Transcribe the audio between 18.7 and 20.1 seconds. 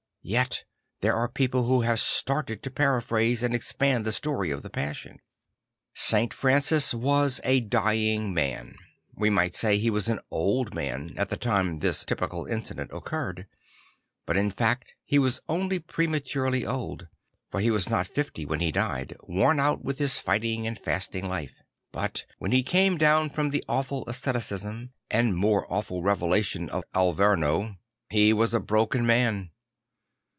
died, worn out with